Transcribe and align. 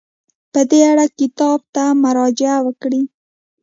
په 0.51 0.61
دې 0.69 0.79
اړه 0.91 1.05
کتاب 1.19 1.59
ته 1.75 1.83
مراجعه 2.03 2.57
وکړئ. 2.65 3.01